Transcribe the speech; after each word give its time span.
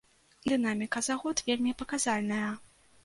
Дынаміка 0.49 1.03
за 1.07 1.19
год 1.23 1.45
вельмі 1.51 1.75
паказальная. 1.83 2.49